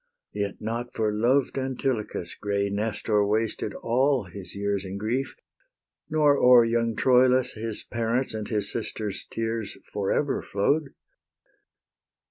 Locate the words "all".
3.83-4.23